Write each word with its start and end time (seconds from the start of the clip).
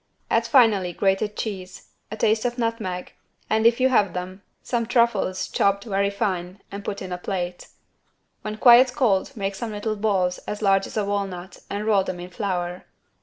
Add 0.31 0.47
finally 0.47 0.93
grated 0.93 1.37
cheese, 1.37 1.89
a 2.09 2.17
taste 2.17 2.43
of 2.43 2.57
nutmeg, 2.57 3.13
and, 3.51 3.67
if 3.67 3.79
you 3.79 3.89
have 3.89 4.13
them, 4.15 4.41
some 4.63 4.87
truffles 4.87 5.47
chopped 5.47 5.83
very 5.83 6.09
fine 6.09 6.59
and 6.71 6.83
put 6.83 7.03
in 7.03 7.11
a 7.11 7.19
plate. 7.19 7.67
When 8.41 8.57
quite 8.57 8.95
cold 8.95 9.37
make 9.37 9.53
some 9.53 9.69
little 9.71 9.95
balls 9.95 10.39
as 10.47 10.63
large 10.63 10.87
as 10.87 10.97
a 10.97 11.05
walnut 11.05 11.59
and 11.69 11.85
roll 11.85 12.03
them 12.03 12.19
in 12.19 12.31
flour. 12.31 12.85